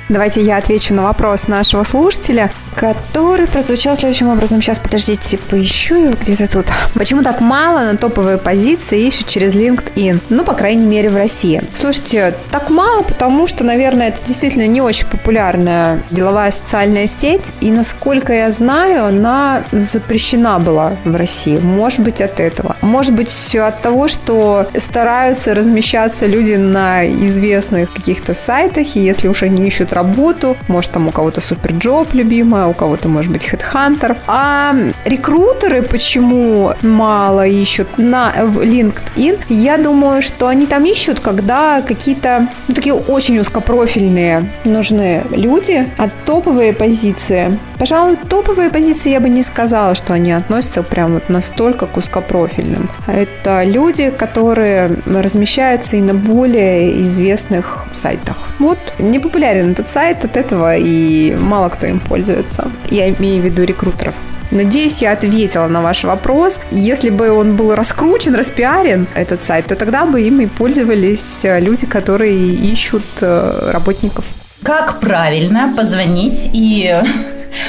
Давайте 0.08 0.40
я 0.42 0.56
отвечу 0.56 0.94
на 0.94 1.02
вопрос 1.02 1.48
нашего 1.48 1.82
слушателя, 1.82 2.50
который 2.74 3.46
прозвучал 3.46 3.96
следующим 3.96 4.28
образом. 4.28 4.62
Сейчас, 4.62 4.78
подождите, 4.78 5.36
поищу 5.36 5.96
его 5.96 6.14
где-то 6.18 6.48
тут. 6.48 6.66
Почему 6.94 7.22
так 7.22 7.40
мало 7.40 7.80
на 7.80 7.96
топовые 7.96 8.38
позиции 8.38 9.06
ищут 9.06 9.26
через 9.26 9.54
LinkedIn? 9.54 10.20
Ну, 10.30 10.44
по 10.44 10.54
крайней 10.54 10.86
мере, 10.86 11.10
в 11.10 11.16
России. 11.16 11.60
Слушайте, 11.74 12.34
так 12.50 12.70
мало, 12.70 13.02
потому 13.02 13.46
что, 13.46 13.64
наверное, 13.64 14.08
это 14.08 14.18
действительно 14.24 14.66
не 14.66 14.80
очень 14.80 15.06
популярная 15.06 16.02
деловая 16.10 16.50
социальная 16.52 17.06
сеть. 17.06 17.50
И, 17.60 17.70
насколько 17.70 18.32
я 18.32 18.50
знаю, 18.50 19.04
она 19.06 19.64
запрещена 19.72 20.58
была 20.58 20.92
в 21.04 21.16
России. 21.16 21.58
Может 21.58 22.00
быть, 22.00 22.20
от 22.20 22.40
этого. 22.40 22.76
Может 22.80 23.14
быть, 23.14 23.56
от 23.56 23.82
того, 23.82 24.08
что 24.08 24.66
стараются 24.76 25.54
размещаться 25.54 26.26
люди 26.26 26.52
на 26.54 27.06
известных 27.06 27.92
каких-то 27.92 28.34
сайтах, 28.34 28.96
и 28.96 29.00
если 29.00 29.28
уж 29.28 29.42
они 29.42 29.66
ищут 29.66 29.92
работу, 29.98 30.56
может, 30.68 30.92
там 30.92 31.08
у 31.08 31.10
кого-то 31.10 31.40
суперджоп 31.40 32.14
любимая, 32.14 32.66
у 32.66 32.74
кого-то, 32.74 33.08
может 33.08 33.32
быть, 33.32 33.44
хедхантер. 33.44 34.16
А 34.26 34.74
рекрутеры 35.04 35.82
почему 35.82 36.72
мало 36.82 37.46
ищут 37.46 37.98
на 37.98 38.32
в 38.44 38.60
LinkedIn? 38.60 39.40
Я 39.48 39.76
думаю, 39.76 40.22
что 40.22 40.46
они 40.46 40.66
там 40.66 40.84
ищут, 40.84 41.20
когда 41.20 41.82
какие-то 41.82 42.48
ну, 42.68 42.74
такие 42.74 42.94
очень 42.94 43.38
узкопрофильные 43.40 44.50
нужны 44.64 45.24
люди, 45.30 45.86
а 45.98 46.08
топовые 46.24 46.72
позиции. 46.72 47.58
Пожалуй, 47.78 48.16
топовые 48.16 48.70
позиции 48.70 49.10
я 49.10 49.20
бы 49.20 49.28
не 49.28 49.42
сказала, 49.42 49.94
что 49.94 50.12
они 50.12 50.32
относятся 50.32 50.82
прям 50.82 51.14
вот 51.14 51.28
настолько 51.28 51.86
к 51.86 51.96
узкопрофильным. 51.96 52.90
Это 53.06 53.62
люди, 53.64 54.10
которые 54.10 54.90
размещаются 55.06 55.96
и 55.96 56.00
на 56.00 56.14
более 56.14 57.02
известных 57.02 57.86
сайтах. 57.92 58.36
Вот 58.58 58.78
не 58.98 59.20
популярен 59.20 59.70
этот 59.70 59.88
сайт 59.88 60.24
от 60.24 60.36
этого, 60.36 60.76
и 60.76 61.34
мало 61.34 61.68
кто 61.68 61.86
им 61.86 62.00
пользуется. 62.00 62.70
Я 62.90 63.08
имею 63.10 63.42
в 63.42 63.44
виду 63.44 63.62
рекрутеров. 63.62 64.16
Надеюсь, 64.50 65.02
я 65.02 65.12
ответила 65.12 65.68
на 65.68 65.82
ваш 65.82 66.04
вопрос. 66.04 66.60
Если 66.70 67.10
бы 67.10 67.30
он 67.30 67.54
был 67.54 67.74
раскручен, 67.74 68.34
распиарен, 68.34 69.06
этот 69.14 69.40
сайт, 69.40 69.66
то 69.66 69.76
тогда 69.76 70.06
бы 70.06 70.22
им 70.22 70.40
и 70.40 70.46
пользовались 70.46 71.44
люди, 71.44 71.86
которые 71.86 72.54
ищут 72.54 73.04
э, 73.20 73.70
работников. 73.72 74.24
Как 74.62 75.00
правильно 75.00 75.74
позвонить 75.76 76.50
и 76.54 76.96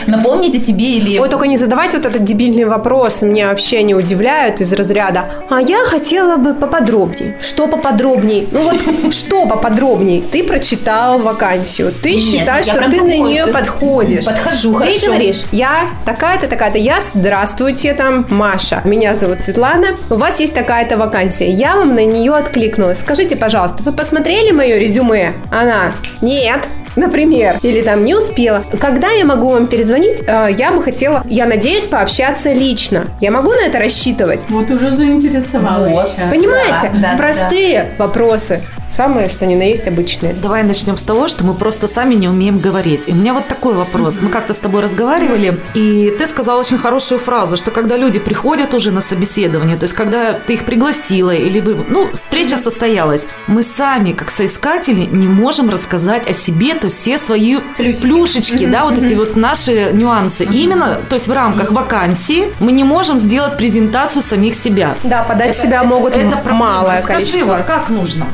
напомнить 0.07 0.55
о 0.55 0.59
тебе 0.59 0.97
или... 0.97 1.17
Ой, 1.19 1.29
только 1.29 1.47
не 1.47 1.57
задавайте 1.57 1.97
вот 1.97 2.05
этот 2.05 2.23
дебильный 2.23 2.65
вопрос, 2.65 3.21
меня 3.21 3.49
вообще 3.49 3.83
не 3.83 3.95
удивляют 3.95 4.61
из 4.61 4.73
разряда. 4.73 5.25
А 5.49 5.61
я 5.61 5.79
хотела 5.85 6.37
бы 6.37 6.53
поподробней. 6.53 7.35
Что 7.39 7.67
поподробней? 7.67 8.47
Ну 8.51 8.63
вот, 8.71 9.13
что 9.13 9.45
поподробней? 9.45 10.21
Ты 10.21 10.43
прочитал 10.43 11.19
вакансию, 11.19 11.91
ты 11.91 12.11
Нет, 12.11 12.21
считаешь, 12.21 12.65
что 12.65 12.89
ты 12.89 13.01
на 13.01 13.17
нее 13.17 13.47
подходишь. 13.47 14.25
подхожу, 14.25 14.73
Ты 14.73 14.79
хорошо. 14.79 15.05
говоришь, 15.07 15.43
я 15.51 15.89
такая-то, 16.05 16.47
такая-то, 16.47 16.77
я, 16.77 16.99
здравствуйте, 17.13 17.93
там, 17.93 18.25
Маша. 18.29 18.81
Меня 18.85 19.15
зовут 19.15 19.41
Светлана, 19.41 19.95
у 20.09 20.15
вас 20.15 20.39
есть 20.39 20.53
такая-то 20.53 20.97
вакансия. 20.97 21.49
Я 21.49 21.75
вам 21.75 21.95
на 21.95 22.05
нее 22.05 22.33
откликнулась. 22.33 22.99
Скажите, 22.99 23.35
пожалуйста, 23.35 23.83
вы 23.83 23.91
посмотрели 23.91 24.51
мое 24.51 24.77
резюме? 24.77 25.33
Она, 25.51 25.91
нет. 26.21 26.67
Например, 26.95 27.57
или 27.61 27.81
там 27.81 28.03
не 28.03 28.15
успела. 28.15 28.63
Когда 28.79 29.09
я 29.11 29.25
могу 29.25 29.49
вам 29.49 29.67
перезвонить, 29.67 30.21
э, 30.25 30.47
я 30.57 30.71
бы 30.71 30.81
хотела, 30.83 31.23
я 31.27 31.45
надеюсь, 31.45 31.85
пообщаться 31.85 32.53
лично. 32.53 33.05
Я 33.21 33.31
могу 33.31 33.51
на 33.51 33.61
это 33.67 33.79
рассчитывать? 33.79 34.41
Вот 34.49 34.69
уже 34.69 34.95
заинтересовала. 34.95 35.87
Вот. 35.89 36.11
Понимаете? 36.29 36.91
Да, 36.93 37.11
да, 37.11 37.17
Простые 37.17 37.95
вопросы. 37.97 38.61
Самое, 38.91 39.29
что 39.29 39.45
ни 39.45 39.55
на 39.55 39.63
есть 39.63 39.87
обычные. 39.87 40.33
Давай 40.33 40.63
начнем 40.63 40.97
с 40.97 41.03
того, 41.03 41.27
что 41.27 41.45
мы 41.45 41.53
просто 41.53 41.87
сами 41.87 42.15
не 42.15 42.27
умеем 42.27 42.59
говорить. 42.59 43.03
И 43.07 43.11
у 43.11 43.15
меня 43.15 43.33
вот 43.33 43.47
такой 43.47 43.73
вопрос. 43.75 44.17
Мы 44.19 44.29
как-то 44.29 44.53
с 44.53 44.57
тобой 44.57 44.81
разговаривали, 44.81 45.59
и 45.75 46.13
ты 46.17 46.25
сказала 46.25 46.59
очень 46.59 46.77
хорошую 46.79 47.19
фразу, 47.19 47.55
что 47.55 47.71
когда 47.71 47.97
люди 47.97 48.19
приходят 48.19 48.73
уже 48.73 48.91
на 48.91 49.01
собеседование, 49.01 49.77
то 49.77 49.83
есть 49.83 49.93
когда 49.93 50.33
ты 50.33 50.53
их 50.55 50.65
пригласила 50.65 51.31
или 51.31 51.59
вы, 51.59 51.77
ну, 51.87 52.09
встреча 52.13 52.57
состоялась, 52.57 53.27
мы 53.47 53.61
сами, 53.63 54.11
как 54.13 54.29
соискатели, 54.31 55.05
не 55.05 55.27
можем 55.27 55.69
рассказать 55.69 56.27
о 56.27 56.33
себе, 56.33 56.73
то 56.73 56.85
есть 56.85 56.99
все 56.99 57.17
свои 57.19 57.57
плюшечки, 58.01 58.65
да, 58.65 58.85
вот 58.85 58.97
эти 58.97 59.13
вот 59.13 59.35
наши 59.35 59.91
нюансы. 59.93 60.45
Именно, 60.45 60.99
то 61.07 61.13
есть 61.15 61.27
в 61.27 61.31
рамках 61.33 61.71
вакансии 61.71 62.51
мы 62.59 62.71
не 62.71 62.83
можем 62.83 63.19
сделать 63.19 63.55
презентацию 63.57 64.21
самих 64.21 64.55
себя. 64.55 64.95
Да, 65.03 65.23
подать 65.23 65.49
Это- 65.51 65.59
себя 65.61 65.77
это- 65.79 65.87
могут 65.87 66.13
это 66.13 66.21
м- 66.21 66.31
проблема. 66.31 66.59
малое 66.59 67.01
Скажи, 67.01 67.25
количество. 67.31 67.63
как 67.65 67.89
нужно? 67.89 68.27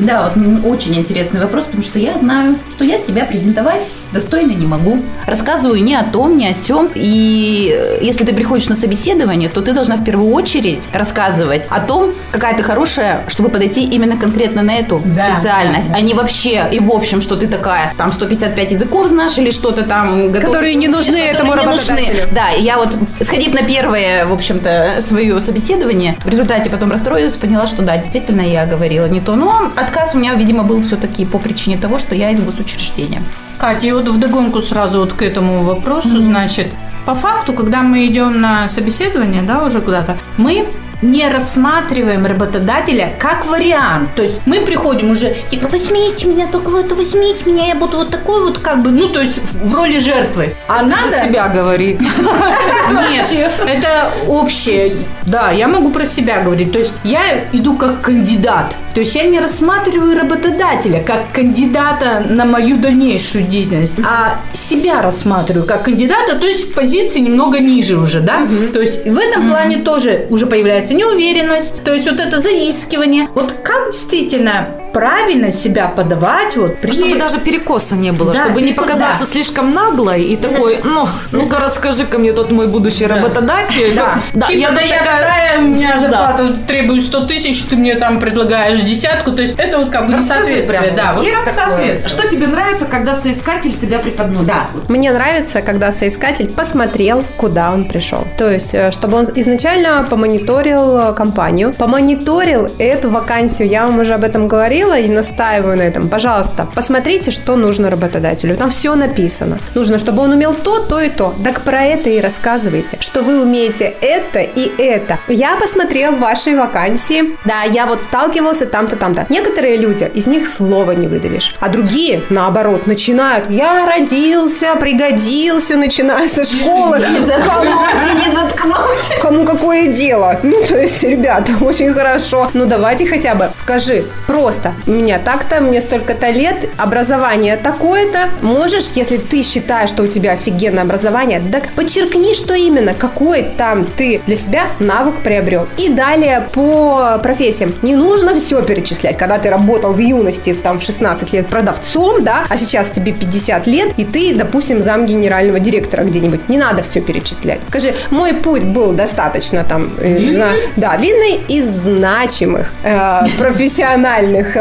Да, 0.00 0.30
вот 0.34 0.64
очень 0.66 0.94
интересный 0.96 1.40
вопрос, 1.40 1.64
потому 1.64 1.82
что 1.82 1.98
я 1.98 2.16
знаю, 2.18 2.56
что 2.74 2.84
я 2.84 2.98
себя 2.98 3.24
презентовать 3.24 3.90
достойно 4.12 4.52
не 4.52 4.66
могу. 4.66 4.98
Рассказываю 5.26 5.82
ни 5.82 5.94
о 5.94 6.02
том, 6.02 6.36
ни 6.36 6.44
о 6.46 6.52
сем. 6.52 6.88
И 6.94 7.72
э, 7.72 7.98
если 8.02 8.24
ты 8.24 8.32
приходишь 8.34 8.68
на 8.68 8.74
собеседование, 8.74 9.48
то 9.48 9.60
ты 9.60 9.72
должна 9.72 9.96
в 9.96 10.04
первую 10.04 10.32
очередь 10.32 10.88
рассказывать 10.92 11.66
о 11.70 11.80
том, 11.80 12.12
какая 12.32 12.56
ты 12.56 12.62
хорошая, 12.62 13.24
чтобы 13.28 13.50
подойти 13.50 13.84
именно 13.84 14.16
конкретно 14.16 14.62
на 14.62 14.74
эту 14.76 15.00
Да, 15.04 15.36
специальность, 15.36 15.88
да, 15.88 15.94
да. 15.94 15.98
а 15.98 16.02
не 16.02 16.14
вообще 16.14 16.68
и 16.72 16.80
в 16.80 16.90
общем, 16.90 17.20
что 17.20 17.36
ты 17.36 17.46
такая, 17.46 17.94
там 17.96 18.12
155 18.12 18.72
языков 18.72 19.08
знаешь 19.08 19.38
или 19.38 19.50
что-то 19.50 19.82
там. 19.84 20.32
готовишь, 20.32 20.46
Которые 20.46 20.74
не 20.74 20.88
нужны 20.88 21.12
которые 21.12 21.30
этому 21.30 21.54
не 21.56 21.66
нужны. 21.66 22.14
Да, 22.32 22.48
я 22.58 22.78
вот, 22.78 22.98
сходив 23.22 23.54
на 23.54 23.62
первое, 23.62 24.26
в 24.26 24.32
общем-то, 24.32 24.96
свое 25.00 25.40
собеседование, 25.40 26.16
в 26.24 26.28
результате 26.28 26.68
потом 26.70 26.90
расстроилась, 26.90 27.36
поняла, 27.36 27.66
что 27.66 27.82
да, 27.82 27.96
действительно 27.96 28.40
я 28.40 28.66
говорила 28.66 29.06
не 29.06 29.20
то. 29.20 29.36
Но 29.36 29.70
отказ 29.90 30.14
у 30.14 30.18
меня, 30.18 30.34
видимо, 30.34 30.62
был 30.62 30.80
все-таки 30.82 31.26
по 31.26 31.38
причине 31.38 31.76
того, 31.76 31.98
что 31.98 32.14
я 32.14 32.30
из 32.30 32.40
госучреждения. 32.40 33.22
Катя, 33.58 33.88
и 33.88 33.92
вот 33.92 34.08
вдогонку 34.08 34.62
сразу 34.62 35.00
вот 35.00 35.12
к 35.12 35.22
этому 35.22 35.64
вопросу, 35.64 36.22
значит, 36.22 36.68
по 37.04 37.14
факту, 37.14 37.52
когда 37.52 37.82
мы 37.82 38.06
идем 38.06 38.40
на 38.40 38.68
собеседование, 38.68 39.42
да, 39.42 39.64
уже 39.64 39.80
куда-то, 39.80 40.16
мы 40.36 40.68
не 41.02 41.28
рассматриваем 41.28 42.26
работодателя 42.26 43.12
как 43.18 43.46
вариант. 43.46 44.14
То 44.14 44.22
есть 44.22 44.40
мы 44.46 44.60
приходим 44.60 45.10
уже, 45.10 45.34
типа, 45.50 45.68
возьмите 45.68 46.26
меня, 46.26 46.46
только 46.46 46.70
вот 46.70 46.92
возьмите 46.92 47.50
меня, 47.50 47.68
я 47.68 47.74
буду 47.74 47.98
вот 47.98 48.10
такой 48.10 48.42
вот, 48.42 48.58
как 48.58 48.82
бы, 48.82 48.90
ну, 48.90 49.08
то 49.08 49.20
есть 49.20 49.38
в 49.38 49.74
роли 49.74 49.98
жертвы. 49.98 50.54
А 50.68 50.82
надо... 50.82 51.10
За 51.10 51.26
себя 51.26 51.48
говори. 51.48 51.98
Нет, 53.10 53.50
это 53.66 54.10
общее. 54.28 55.06
Да, 55.26 55.50
я 55.50 55.68
могу 55.68 55.90
про 55.90 56.04
себя 56.04 56.42
говорить. 56.42 56.72
То 56.72 56.78
есть 56.78 56.94
я 57.04 57.44
иду 57.52 57.76
как 57.76 58.00
кандидат. 58.02 58.76
То 58.94 59.00
есть 59.00 59.14
я 59.14 59.24
не 59.24 59.38
рассматриваю 59.38 60.18
работодателя 60.18 61.00
как 61.00 61.32
кандидата 61.32 62.24
на 62.28 62.44
мою 62.44 62.76
дальнейшую 62.76 63.44
деятельность, 63.44 63.96
а 64.04 64.40
себя 64.52 65.02
рассматриваю 65.02 65.66
как 65.66 65.84
кандидата, 65.84 66.36
то 66.36 66.46
есть 66.46 66.70
в 66.70 66.74
позиции 66.74 67.20
немного 67.20 67.60
ниже 67.60 67.98
уже, 67.98 68.20
да? 68.20 68.48
То 68.72 68.80
есть 68.80 69.04
в 69.06 69.18
этом 69.18 69.48
плане 69.48 69.78
тоже 69.78 70.26
уже 70.30 70.46
появляется 70.46 70.94
неуверенность, 70.94 71.82
то 71.84 71.92
есть 71.92 72.10
вот 72.10 72.20
это 72.20 72.40
заискивание. 72.40 73.28
Вот 73.34 73.52
как 73.62 73.92
действительно 73.92 74.79
правильно 74.92 75.50
себя 75.50 75.88
подавать 75.88 76.56
вот 76.56 76.80
при... 76.80 76.92
Чтобы 76.92 77.18
даже 77.18 77.38
перекоса 77.38 77.94
не 77.96 78.12
было, 78.12 78.32
Да, 78.34 78.44
чтобы 78.44 78.62
не 78.62 78.72
показаться 78.72 79.24
да. 79.24 79.30
слишком 79.32 79.74
наглой 79.74 80.22
и 80.24 80.36
такой, 80.36 80.78
ну, 80.84 81.06
ну-ка 81.32 81.58
расскажи-ка 81.58 82.18
мне 82.18 82.32
тот 82.32 82.50
мой 82.50 82.66
будущий 82.66 83.06
работодатель. 83.06 83.94
Да, 84.34 84.46
Типа, 84.46 84.58
я 84.58 84.70
да 84.70 84.80
я 84.80 84.98
такая- 84.98 85.22
такая, 85.22 85.58
у 85.58 85.62
меня 85.62 85.94
Да. 85.94 86.00
зарплата 86.00 86.56
требую 86.66 87.02
100 87.02 87.26
тысяч, 87.26 87.62
ты 87.64 87.76
мне 87.76 87.94
там 87.96 88.18
предлагаешь 88.20 88.80
десятку, 88.80 89.32
то 89.32 89.42
есть 89.42 89.58
это 89.58 89.78
вот 89.78 89.90
как 89.90 90.06
бы 90.06 90.14
Расскажи 90.14 90.40
несоответствие. 90.62 90.80
прямо. 90.80 90.96
Да, 90.96 91.12
вот 91.14 91.24
Есть 91.24 91.38
как 91.44 91.52
соответствие. 91.54 92.08
Что 92.08 92.28
тебе 92.28 92.46
нравится, 92.46 92.84
когда 92.86 93.14
соискатель 93.14 93.72
себя 93.74 93.98
преподносит? 93.98 94.46
Да. 94.48 94.66
Мне 94.88 95.12
нравится, 95.12 95.62
когда 95.62 95.92
соискатель 95.92 96.50
посмотрел, 96.50 97.24
куда 97.36 97.70
он 97.70 97.84
пришел. 97.84 98.26
То 98.36 98.50
есть, 98.50 98.74
э, 98.74 98.90
чтобы 98.90 99.16
он 99.18 99.28
изначально 99.34 100.04
помониторил 100.08 100.96
э, 100.98 101.12
компанию, 101.14 101.72
помониторил 101.74 102.68
эту 102.78 103.10
вакансию. 103.10 103.68
Я 103.68 103.86
вам 103.86 103.98
уже 104.00 104.14
об 104.14 104.24
этом 104.24 104.48
говорила 104.48 104.79
и 104.80 105.08
настаиваю 105.08 105.76
на 105.76 105.82
этом. 105.82 106.08
Пожалуйста, 106.08 106.68
посмотрите, 106.74 107.30
что 107.30 107.56
нужно 107.56 107.90
работодателю. 107.90 108.56
Там 108.56 108.70
все 108.70 108.94
написано. 108.94 109.58
Нужно, 109.74 109.98
чтобы 109.98 110.22
он 110.22 110.32
умел 110.32 110.54
то, 110.54 110.80
то 110.80 111.00
и 111.00 111.08
то. 111.08 111.34
Так 111.44 111.62
про 111.62 111.84
это 111.84 112.10
и 112.10 112.20
рассказывайте, 112.20 112.98
что 113.00 113.22
вы 113.22 113.42
умеете 113.42 113.94
это 114.00 114.40
и 114.40 114.70
это. 114.78 115.18
Я 115.28 115.56
посмотрел 115.56 116.16
ваши 116.16 116.56
вакансии. 116.56 117.36
Да, 117.44 117.62
я 117.62 117.86
вот 117.86 118.02
сталкивался 118.02 118.66
там-то, 118.66 118.96
там-то. 118.96 119.26
Некоторые 119.28 119.76
люди, 119.76 120.10
из 120.14 120.26
них 120.26 120.46
слова 120.46 120.92
не 120.92 121.06
выдавишь. 121.06 121.54
А 121.60 121.68
другие, 121.68 122.22
наоборот, 122.30 122.86
начинают. 122.86 123.50
Я 123.50 123.86
родился, 123.86 124.74
пригодился, 124.76 125.76
начиная 125.76 126.28
со 126.28 126.44
школы. 126.44 127.00
Кому, 127.00 127.86
не 128.20 128.34
заткнуть. 128.34 129.20
кому 129.20 129.44
какое 129.44 129.88
дело? 129.88 130.38
Ну, 130.42 130.56
то 130.68 130.78
есть, 130.80 131.02
ребята, 131.02 131.52
очень 131.60 131.92
хорошо. 131.92 132.50
Ну, 132.54 132.66
давайте 132.66 133.06
хотя 133.06 133.34
бы 133.34 133.50
скажи 133.54 134.04
просто, 134.26 134.69
у 134.86 134.90
меня 134.90 135.18
так-то, 135.18 135.60
мне 135.60 135.80
столько-то 135.80 136.30
лет, 136.30 136.68
образование 136.76 137.56
такое-то. 137.56 138.28
Можешь, 138.42 138.90
если 138.94 139.16
ты 139.16 139.42
считаешь, 139.42 139.88
что 139.88 140.02
у 140.02 140.06
тебя 140.06 140.32
офигенное 140.32 140.82
образование, 140.82 141.42
так 141.50 141.68
подчеркни, 141.70 142.34
что 142.34 142.54
именно, 142.54 142.94
какой 142.94 143.42
там 143.42 143.84
ты 143.84 144.20
для 144.26 144.36
себя 144.36 144.62
навык 144.78 145.16
приобрел. 145.22 145.66
И 145.76 145.88
далее 145.88 146.48
по 146.52 147.18
профессиям. 147.22 147.74
Не 147.82 147.96
нужно 147.96 148.34
все 148.34 148.62
перечислять, 148.62 149.16
когда 149.16 149.38
ты 149.38 149.50
работал 149.50 149.92
в 149.92 149.98
юности, 149.98 150.52
в, 150.52 150.60
там, 150.60 150.78
в 150.78 150.82
16 150.82 151.32
лет 151.32 151.46
продавцом, 151.46 152.22
да, 152.22 152.44
а 152.48 152.56
сейчас 152.56 152.88
тебе 152.88 153.12
50 153.12 153.66
лет, 153.66 153.92
и 153.96 154.04
ты, 154.04 154.34
допустим, 154.34 154.82
зам 154.82 155.06
генерального 155.06 155.58
директора 155.60 156.02
где-нибудь. 156.02 156.48
Не 156.48 156.58
надо 156.58 156.82
все 156.82 157.00
перечислять. 157.00 157.60
Скажи, 157.68 157.94
мой 158.10 158.34
путь 158.34 158.64
был 158.64 158.92
достаточно 158.92 159.64
там, 159.64 159.92
э, 159.98 160.18
не 160.18 160.32
знаю, 160.32 160.60
да, 160.76 160.96
длинный 160.96 161.40
из 161.48 161.66
значимых 161.66 162.72
э, 162.82 163.20
профессиональных 163.38 164.56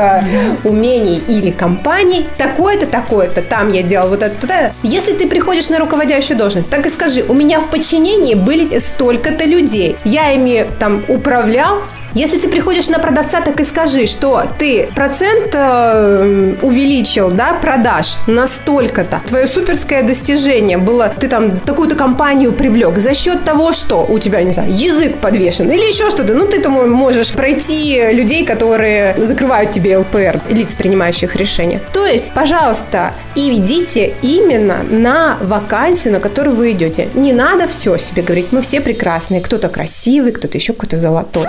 умений 0.63 1.21
или 1.27 1.51
компаний. 1.51 2.27
Такое-то, 2.37 2.85
такое-то, 2.87 3.41
там 3.41 3.71
я 3.71 3.83
делал 3.83 4.09
вот 4.09 4.23
это, 4.23 4.35
это. 4.45 4.73
Если 4.83 5.13
ты 5.13 5.27
приходишь 5.27 5.69
на 5.69 5.79
руководящую 5.79 6.37
должность, 6.37 6.69
так 6.69 6.85
и 6.85 6.89
скажи, 6.89 7.23
у 7.27 7.33
меня 7.33 7.59
в 7.59 7.69
подчинении 7.69 8.35
были 8.35 8.79
столько-то 8.79 9.45
людей. 9.45 9.97
Я 10.05 10.31
ими 10.31 10.67
там 10.79 11.03
управлял, 11.07 11.81
если 12.13 12.37
ты 12.37 12.49
приходишь 12.49 12.89
на 12.89 12.99
продавца, 12.99 13.41
так 13.41 13.59
и 13.59 13.63
скажи, 13.63 14.07
что 14.07 14.43
ты 14.57 14.89
процент 14.95 15.49
э, 15.53 16.55
увеличил, 16.61 17.31
да, 17.31 17.53
продаж 17.53 18.17
на 18.27 18.47
столько-то. 18.47 19.21
Твое 19.27 19.47
суперское 19.47 20.03
достижение 20.03 20.77
было, 20.77 21.09
ты 21.09 21.27
там 21.27 21.59
такую-то 21.59 21.95
компанию 21.95 22.53
привлек 22.53 22.97
за 22.97 23.13
счет 23.13 23.43
того, 23.43 23.73
что 23.73 24.05
у 24.07 24.19
тебя, 24.19 24.41
не 24.43 24.51
знаю, 24.51 24.71
язык 24.71 25.17
подвешен 25.17 25.69
или 25.69 25.85
еще 25.85 26.09
что-то. 26.09 26.33
Ну, 26.33 26.47
ты 26.47 26.59
там 26.59 26.91
можешь 26.91 27.31
пройти 27.31 28.01
людей, 28.11 28.45
которые 28.45 29.15
закрывают 29.23 29.71
тебе 29.71 29.97
ЛПР, 29.97 30.41
лиц, 30.49 30.73
принимающих 30.75 31.35
решения. 31.35 31.79
То 31.93 32.05
есть, 32.05 32.33
пожалуйста, 32.33 33.13
и 33.35 33.49
ведите 33.49 34.13
именно 34.21 34.83
на 34.89 35.37
вакансию, 35.41 36.13
на 36.13 36.19
которую 36.19 36.55
вы 36.55 36.71
идете. 36.71 37.07
Не 37.13 37.33
надо 37.33 37.67
все 37.67 37.97
себе 37.97 38.21
говорить. 38.21 38.47
Мы 38.51 38.61
все 38.61 38.81
прекрасные. 38.81 39.41
Кто-то 39.41 39.69
красивый, 39.69 40.31
кто-то 40.31 40.57
еще 40.57 40.73
какой-то 40.73 40.97
золотой. 40.97 41.45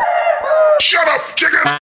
Shut 0.80 1.06
up, 1.08 1.36
chicken! 1.36 1.76